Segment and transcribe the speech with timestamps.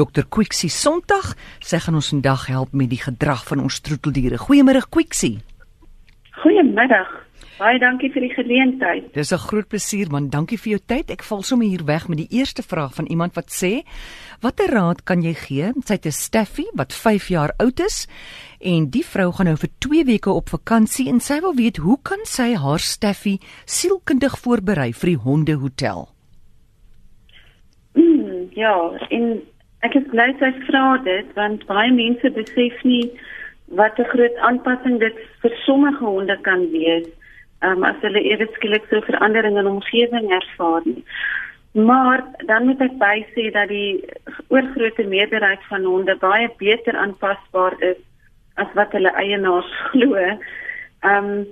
[0.00, 0.24] Dr.
[0.32, 1.34] Quixie Sondag.
[1.60, 4.38] Sy gaan ons vandag help met die gedrag van ons troeteldiere.
[4.40, 5.40] Goeiemôre Quixie.
[6.40, 7.10] Goeiemiddag.
[7.60, 9.10] Baie dankie vir die geleentheid.
[9.12, 10.30] Dis 'n groot plesier man.
[10.30, 11.10] Dankie vir jou tyd.
[11.10, 13.84] Ek val sommer hier weg met die eerste vraag van iemand wat sê:
[14.40, 18.08] "Watter raad kan jy gee?" Sy het 'n Staffy wat 5 jaar oud is
[18.60, 21.98] en die vrou gaan nou vir 2 weke op vakansie en sy wil weet hoe
[22.02, 26.08] kan sy haar Staffy sielkundig voorberei vir die hondehotel?
[27.94, 29.42] Mm, ja, en
[29.86, 33.06] ek is bly sy vra dit want baie mense besef nie
[33.80, 37.08] wat 'n groot aanpassing dit vir sommige honde kan wees
[37.62, 41.04] um, as hulle ewe skielik so verandering in omgewing ervaar nie.
[41.72, 44.02] Maar dan moet ek bysê dat die
[44.48, 48.00] oorgrootste meerderheid van honde baie beter aanpasbaar is
[48.54, 50.16] as wat hulle eienaars glo.
[50.18, 51.46] Ehm um,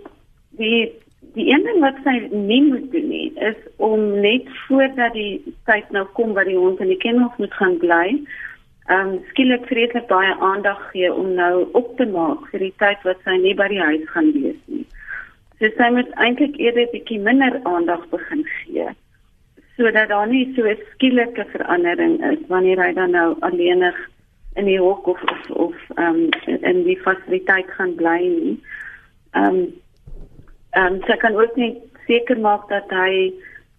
[0.59, 0.90] die
[1.38, 5.38] die een ding wat sy nie moet doen nie is om net voordat die
[5.70, 8.05] tyd nou kom wat die hond in die kennel moet gaan bly,
[8.88, 13.02] ehm um, skielik vreeslik baie aandag gee om nou op te maak vir die tyd
[13.09, 14.87] wat sy nie by die huis gaan wees nie.
[15.59, 18.88] So sy moet eintlik eerder 'n bietjie minder aandag begin gee
[19.79, 23.99] sodat daar nie so 'n skielike verandering is wanneer hy dan nou alleenig
[24.55, 28.57] in die hok of of of um, in die fasiliteit gaan bly nie.
[29.32, 29.68] Ehm um,
[30.71, 33.33] ehm um, sy kan ook net seker maak dat hy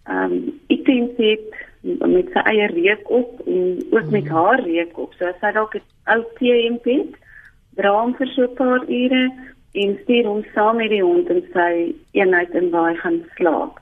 [0.04, 1.50] ehm um, items het
[1.82, 4.34] met sy eie reuk op en ook met mhm.
[4.34, 5.12] haar reuk op.
[5.18, 7.14] So as hy dalk 'n ou TM het,
[7.76, 9.24] dra hom vir so 'n paar ure
[9.72, 13.78] en stuur hom saam met die hond in sy eenheid in waar hy gaan slaap.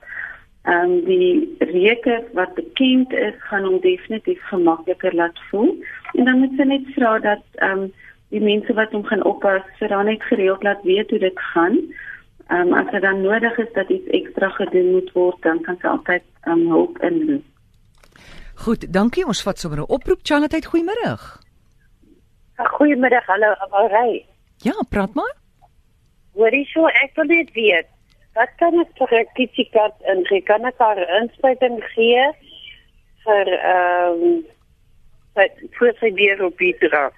[0.64, 5.76] Ehm um, die reuke wat bekend is, gaan hom definitief gemakliker laat voel.
[6.12, 7.92] En dan moet jy net vra dat ehm um,
[8.28, 11.78] die mense wat hom gaan oppas, vir dan net gereeld laat weet hoe dit gaan.
[12.48, 15.76] Ehm um, as dit dan nodig is dat iets ekstra gedoen moet word, dan kan
[15.80, 17.44] sy altyd ehm um, hulp inroep.
[18.64, 19.26] Goed, dankie.
[19.26, 20.20] Ons vat sommer 'n oproep.
[20.22, 21.12] Charlotte, goeiemôre.
[22.56, 23.26] Goeiemiddag.
[23.26, 24.26] Hallo, Amarey.
[24.56, 25.34] Ja, praat maar.
[26.34, 27.86] Hoorie so, ek wil net weet,
[28.34, 30.42] wat kan ek vir 'n kitiekat in gee?
[30.42, 32.24] Kan ek haar inspuiting gee
[33.24, 34.44] vir ehm um,
[35.78, 37.14] vir sy weer op die drag?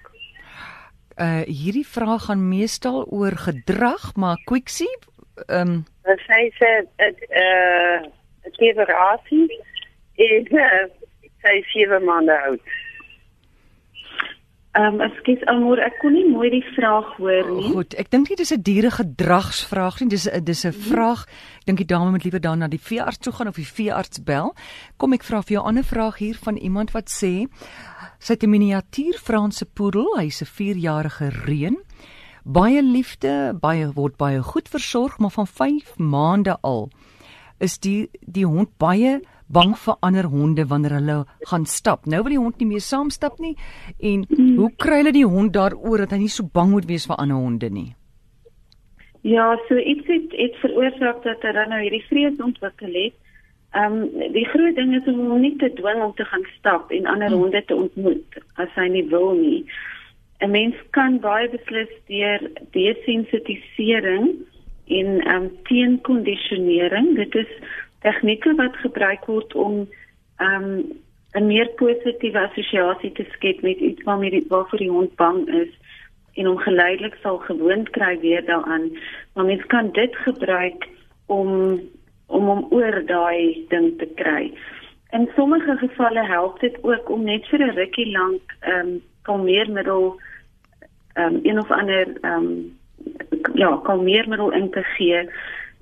[1.17, 4.97] Uh hierdie vraag gaan meestal oor gedrag, maar Quixie,
[5.47, 8.01] ehm um, sy sê dit uh
[8.45, 9.49] 'n keverasie
[10.15, 10.85] is uh,
[11.41, 12.63] sy sewe maande oud.
[14.71, 17.65] Ehm um, ekskuus Almoor, ek kon nie mooi die vraag hoor nie.
[17.67, 21.25] Oh, goed, ek dink nie dis 'n diere gedragsvraag nie, dis 'n dis 'n vraag.
[21.59, 24.23] Ek dink die dame moet liewer dan na die veearts toe gaan of die veearts
[24.23, 24.55] bel.
[24.97, 27.51] Kom ek vra vir jou 'n ander vraag hier van iemand wat sê
[28.19, 31.77] sy het 'n miniatuur Franse poedel, hy's 'n 4-jarige reën.
[32.43, 36.89] Baie liefde, baie word baie goed versorg, maar van 5 maande al
[37.61, 39.19] is die die hond baie
[39.51, 41.17] bang vir ander honde wanneer hulle
[41.49, 42.05] gaan stap.
[42.05, 43.53] Nou wil die hond nie meer saam stap nie.
[43.99, 44.25] En
[44.57, 47.37] hoe kry hulle die hond daaroor dat hy nie so bang moet wees vir ander
[47.37, 47.91] honde nie?
[49.21, 53.17] Ja, so iets het het veroorsaak dat hy dan nou hierdie vrees ontwikkel het.
[53.77, 56.91] Ehm um, die groot ding is om hom nie te dwing om te gaan stap
[56.91, 57.43] en ander hmm.
[57.43, 59.61] honde te ontmoet as hy nie wil nie.
[60.41, 62.41] 'n Mens kan baie beslis deur
[62.71, 64.25] desensitisering
[64.87, 67.51] en ehm um, teenkondisionering, dit is
[68.01, 69.87] tegnieke wat gebruik word om
[70.41, 70.67] um
[71.37, 75.71] 'n meer positiewe assosiasie te skep met iets waarmee die waarvoor die hond bang is
[76.33, 78.91] en hom geleidelik sal gewoond kry weer daaraan.
[79.33, 80.87] Maar mens kan dit gebruik
[81.25, 81.79] om
[82.27, 84.53] om hom oor daai ding te kry.
[85.11, 88.41] In sommige gevalle help dit ook om net vir 'n rukkie lank
[88.73, 90.19] um kalmeermiddel
[91.21, 92.77] um een of ander um
[93.53, 95.29] ja, kalmeermiddel in te gee.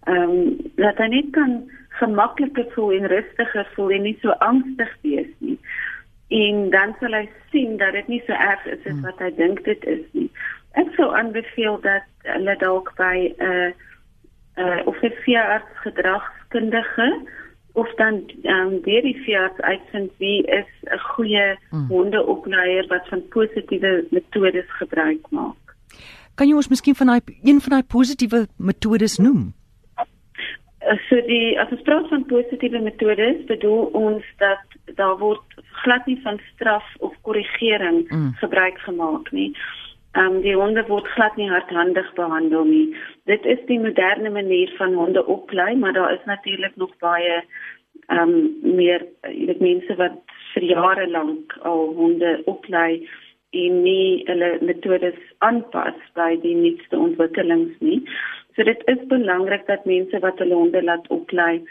[0.05, 1.59] Um dat hy net kan
[1.99, 5.57] gemakliker voel en rustiger voel en nie so angstig wees nie.
[6.29, 9.01] En dan sal hy sien dat dit nie so erg is as hmm.
[9.07, 10.29] wat hy dink dit is nie.
[10.77, 13.71] Ek sou aanbeveel dat hulle dalk by 'n uh,
[14.61, 17.09] uh, of 'n veearts gedragskundige
[17.79, 21.87] of dan um, deur die veearts uitvind wie is 'n goeie hmm.
[21.87, 25.75] hondeopleier wat van positiewe metodes gebruik maak.
[26.35, 29.53] Kan jy ons miskien van daai een van daai positiewe metodes noem?
[31.09, 36.19] so die as ons praat van positiewe metodes, bedoel ons dat daar word glad nie
[36.23, 38.31] van straf of korrigering mm.
[38.41, 39.51] gebruik gemaak nie.
[40.17, 42.95] Ehm um, die honde word glad nie hardhandig behandel nie.
[43.29, 47.35] Dit is die moderne manier van honde oplei, maar daar is natuurlik nog baie
[48.07, 50.17] ehm um, meer weet mense wat
[50.53, 53.05] vir jare lank al honde oplei
[53.51, 58.01] en nie hulle metodes aanpas by die nuutste ontwikkelings nie.
[58.55, 61.61] So dit is belangrik dat mense wat hulle honde laat oplei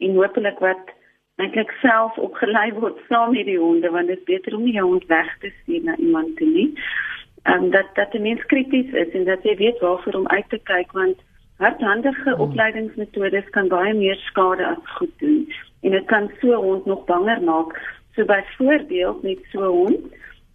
[0.00, 0.96] en hopelik wat
[1.36, 4.88] eintlik self opgelei word saam met die honde want dit is beter om nie jou
[4.96, 6.70] hond weg te stuur na iemand nie.
[6.72, 7.11] Ehm
[7.44, 10.58] um, dat dat die mens krities is en dat jy weet waarvoor om uit te
[10.58, 11.18] kyk want
[11.56, 12.40] hardhandige hmm.
[12.40, 15.52] opleidingsmetodes kan baie meer skade as goed doen
[15.82, 17.74] en dit kan so hond nog banger maak.
[18.14, 20.00] So byvoorbeeld met so 'n hond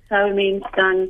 [0.10, 1.08] sou mens dan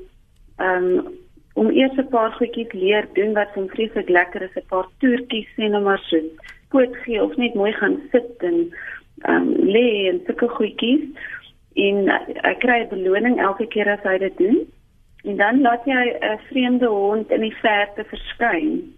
[0.58, 1.18] ehm um,
[1.54, 5.50] om eers 'n paar goedjies leer doen wat hom vreeslik lekker is, 'n paar toertjies
[5.56, 6.18] sê nou maar so.
[6.70, 8.74] Poot gee of net mooi gaan sit en
[9.22, 11.04] ehm um, lê en sulke goedjies
[11.74, 12.10] en
[12.48, 14.58] hy kry 'n beloning elke keer as hy dit doen.
[15.28, 18.96] En dan laat jy 'n vreemde hond in die verte verskyn.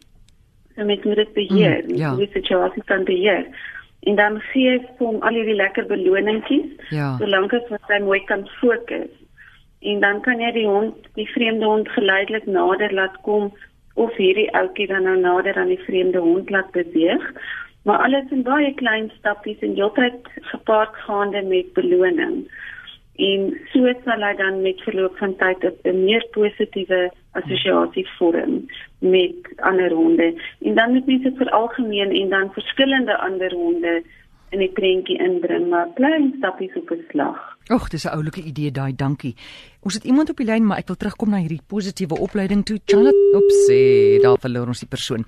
[0.76, 2.16] So met moet dit beheer, mm, ja.
[2.16, 3.46] die situasie kan beheer.
[4.00, 7.18] En dan gee jy hom al hierdie lekker beloningkies, ja.
[7.18, 9.12] solank as wat hy mooi kan fokus
[9.80, 13.52] en dan kan jy die hond, die vreemde hond geleidelik nader laat kom
[14.00, 17.24] of hierdie ouetjie dan nou nader aan die vreemde hond laat beweeg.
[17.88, 22.44] Maar alles in baie klein stappies en heeltyd gepaard gaande met beloning.
[23.20, 28.66] En so sal hy dan met verloop van tyd 'n meer positiewe assosiasie vorm
[29.00, 30.34] met ander honde.
[30.62, 34.04] En dan moet mense vir algemeen en dan verskillende ander honde
[34.50, 37.58] in die prentjie inbring, maar klein stappies op 'n slag.
[37.68, 39.36] Ag, dis 'n oulike idee daai, dankie.
[39.82, 42.80] Ons het iemand op die lyn, maar ek wil terugkom na hierdie positiewe opleiding toe.
[42.86, 45.26] Charlotte, opsie, daar verloor ons die persoon.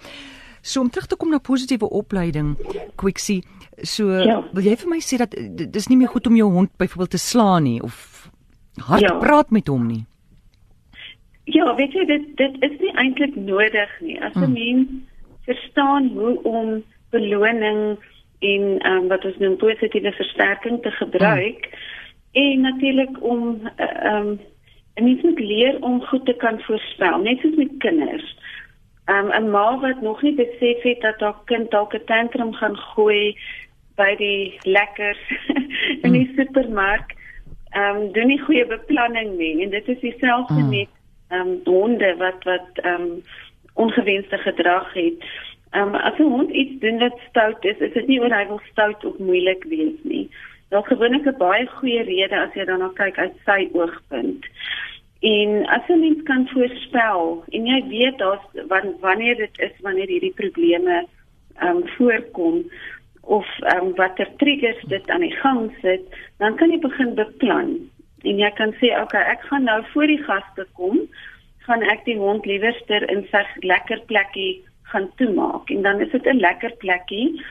[0.61, 2.53] So om terug te kom na positiewe opleiding,
[2.95, 3.41] Quixie,
[3.81, 4.39] so ja.
[4.53, 5.33] wil jy vir my sê dat
[5.73, 8.29] dis nie meer goed om jou hond byvoorbeeld te slaan nie of
[8.87, 9.15] hard ja.
[9.19, 10.03] praat met hom nie?
[11.49, 14.19] Ja, weet jy dit dit is nie eintlik nodig nie.
[14.21, 14.53] As 'n hmm.
[14.53, 14.87] mens
[15.49, 17.97] verstaan hoe om beloning
[18.39, 21.89] en um, wat ons noem positiewe versterking te gebruik, hmm
[22.31, 24.39] en natuurlik om ehm um,
[24.95, 28.37] 'n mens moet leer om goed te kan voorspel, net soos met kinders.
[29.05, 32.77] Um, 'n ma wat nog nie besef het dat haar kind dalk 'n tantrum gaan
[32.77, 33.37] gooi
[33.95, 35.23] by die lekkers
[36.05, 36.35] in die mm.
[36.35, 37.15] supermark,
[37.75, 40.69] um, doen nie goeie beplanning nie en dit is dieselfde mm.
[40.69, 40.89] met
[41.29, 43.23] um, honde wat wat um,
[43.73, 45.19] ongewenste gedrag het.
[45.71, 48.61] Um, as 'n hond iets doen wat stout is, is dit nie oor hy wil
[48.71, 50.29] stout of moeilik wees nie
[50.71, 54.45] daar gewoonlik 'n baie goeie rede as jy daarna kyk uit sy oogpunt.
[55.21, 58.45] En as 'n mens kan voorspel en jy weet daar's
[58.99, 61.05] wanneer dit is wanneer hierdie probleme
[61.57, 62.71] ehm um, voorkom
[63.21, 66.01] of ehm um, watter triggers dit aan die gang sit,
[66.37, 67.89] dan kan jy begin beplan.
[68.21, 70.99] En jy kan sê, "Oké, okay, ek gaan nou voor die gaste kom,
[71.57, 76.25] gaan ek die hond liewerster in sy lekker plekkie gaan toemaak." En dan is dit
[76.25, 77.41] 'n lekker plekkie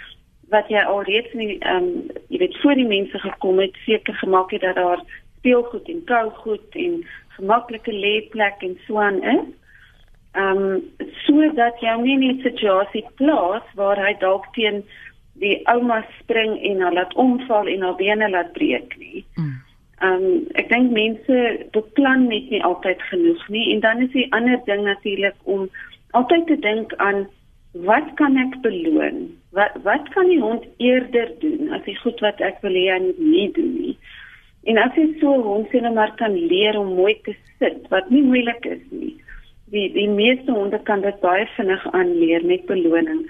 [0.49, 4.51] wat jy alreeds nie ehm um, jy weet voor die mense gekom het seker gemaak
[4.51, 5.03] het dat daar
[5.41, 7.01] speelgoed en kougoed en
[7.37, 9.49] gemaklike lêplek en so aan is.
[10.39, 10.83] Ehm um,
[11.27, 14.85] sodat jy nie in 'n situasie plaas waar hy dalk teen
[15.43, 19.25] die ouma spring en haar laat omval en haar bene laat breek nie.
[19.35, 19.57] Mm.
[20.01, 24.29] Ehm um, ek dink mense beplan net nie altyd genoeg nie en dan is die
[24.33, 25.69] ander ding natuurlik om
[26.11, 27.27] altyd te dink aan
[27.73, 29.31] wat kan ek beloon?
[29.51, 33.01] Wat wat kan die hond eerder doen as die goed wat ek wil hê hy
[33.09, 33.97] moet nie doen nie?
[34.69, 38.11] En as jy so 'n hond sien maar kan leer om mooi te sit, wat
[38.11, 39.17] nie moeilik is nie.
[39.71, 43.23] Die die meeste honde kan dit baie vinnig aanleer met beloning.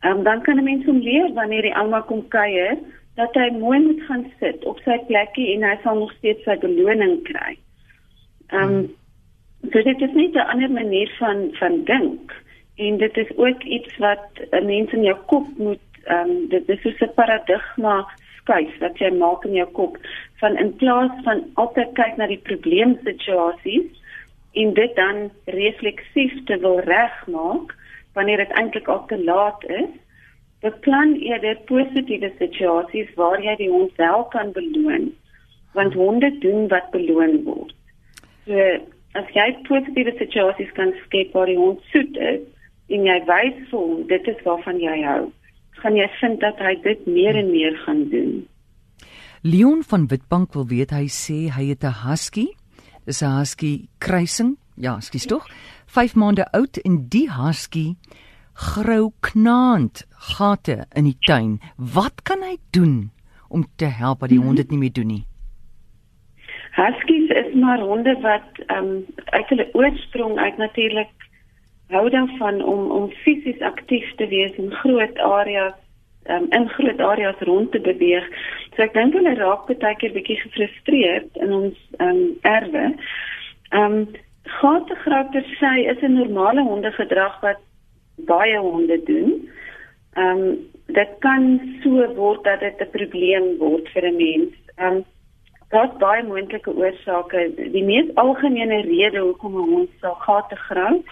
[0.00, 2.78] Ehm um, dan kan 'n mens hom leer wanneer die ouma kom kuier
[3.16, 6.56] dat hy mooi moet gaan sit op sy plekkie en hy sal nog steeds sy
[6.58, 7.58] beloning kry.
[8.48, 8.94] Ehm um,
[9.72, 12.32] so dit is net 'n ander manier van van dink
[12.76, 16.68] en dit is ook iets wat 'n mens in jou kop moet ehm um, dit
[16.68, 18.06] is so 'n paradigma
[18.50, 19.96] skuif wat jy maak in jou kop.
[20.40, 23.90] Van in plaas van altyd kyk na die probleemsituasies
[24.58, 27.74] en dit dan refleksief te wil regmaak
[28.18, 29.90] wanneer dit eintlik al te laat is
[30.60, 35.12] beplan eerder positiewe situasies waar jy die hond wel kan beloon
[35.72, 37.74] want honde doen wat beloon word.
[38.46, 38.58] So
[39.14, 42.42] as jy positiewe situasies kan skep waar die hond soet is
[42.90, 45.30] en jy wys vir hom dit is waarvan jy hou,
[45.82, 48.46] gaan jy vind dat hy dit meer en meer gaan doen.
[49.42, 52.48] Leon van Witbank wil weet hy sê hy het 'n husky.
[53.06, 54.56] Dis 'n husky kruising.
[54.76, 55.46] Ja, skus tog.
[55.86, 57.96] 5 maande oud en die husky
[58.54, 61.60] grou knaand gate in die tuin.
[61.76, 63.10] Wat kan hy doen
[63.48, 65.24] om te help dat die hond dit nie meer doen nie?
[66.76, 71.29] Huskies is maar honde wat ehm um, uit hulle oorsprong uit natuurlik
[71.90, 75.74] hou daarvan om om fisies aktief te wees in groot areas
[76.28, 78.26] um, in groot areas rond te beweeg.
[78.74, 82.90] So ek dink hulle raak baie keer bietjie gefrustreerd in ons um, erwe.
[83.70, 84.02] Ehm um,
[84.50, 87.60] gate groter sy is 'n normale hondegedrag wat
[88.30, 89.48] baie honde doen.
[90.16, 94.54] Ehm um, dit kan so word dat dit 'n probleem word vir 'n mens.
[94.76, 95.04] Ehm um,
[95.70, 97.50] daar's baie moontlike oorsake.
[97.56, 101.02] Die mees algemene rede hoekom 'n hond sal gate grou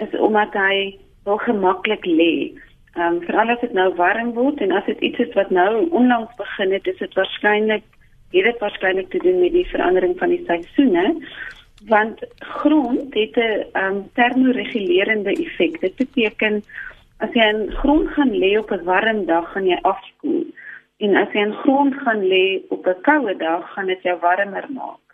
[0.00, 2.34] is omdat hy wil gemaklik lê.
[2.94, 5.88] Ehm um, veral as dit nou warm word en as dit iets is wat nou
[5.90, 7.86] onlangs begin het, is dit waarskynlik
[8.30, 11.14] het dit waarskynlik te doen met die verandering van die seisoene
[11.88, 15.80] want grond het 'n um, termoregulerende effek.
[15.80, 16.62] Dit beteken
[17.16, 20.44] as jy in grond gaan lê op 'n warm dag, gaan jy afkoel.
[20.98, 24.66] En as jy in grond gaan lê op 'n koue dag, gaan dit jou warmer
[24.68, 25.09] maak.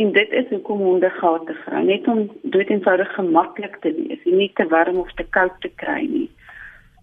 [0.00, 4.50] En dit is hoekom honde gate grou, net om dit eenvoudig gemaklik te wees, nie
[4.54, 6.28] te warm of te koud te kry nie.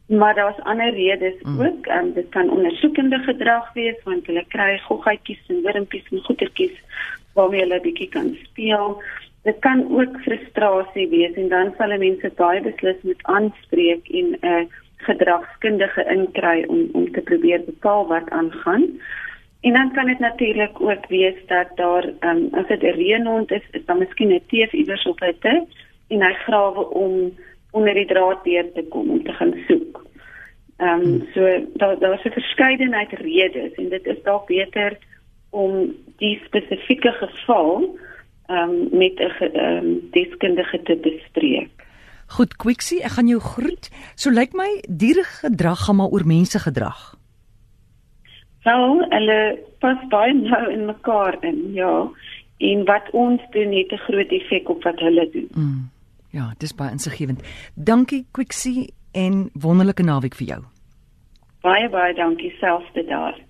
[0.07, 1.59] Maar daar's ander redes mm.
[1.65, 1.85] ook.
[1.97, 6.81] Um, dit kan ondersoekende gedrag wees want hulle kry goggetjies en wurmpies en goetertjies
[7.37, 8.97] waarmee hulle bietjie kan speel.
[9.43, 14.51] Dit kan ook frustrasie wees en dan sal mense baie beslis moet aanspreek en 'n
[14.53, 14.65] uh,
[15.05, 18.89] gedragskundige inkry om om te probeer bepaal wat aangaan.
[19.61, 23.63] En dan kan dit natuurlik ook wees dat daar um, as dit 'n reënhond is,
[23.71, 25.65] is daar miskien 'n teef iewers op hy te
[26.07, 27.33] en hy grawe om
[27.71, 30.05] onder die draad deur te kom om te gaan soek.
[30.77, 31.41] Ehm um, so
[31.73, 34.97] daar daar's 'n verskeidenheid redes en dit is dalk beter
[35.49, 37.97] om die spesifieke geval
[38.47, 41.69] um, met 'n um, deskundige te bespreek.
[42.27, 43.89] Goed, Quixie, ek gaan jou groet.
[44.15, 47.15] So lyk my diere gedrag gaan maar oor mense gedrag.
[48.67, 51.93] Wel, hulle pas baie nou in mekaar in, ja.
[52.57, 55.49] En wat ons doen het 'n groot effek op wat hulle doen.
[55.53, 55.89] Mm.
[56.29, 57.41] Ja, dis baie insiggewend.
[57.75, 60.61] Dankie Quixie en wonderlike naweek vir jou.
[61.61, 63.46] Baie baie dankie selfs te daar.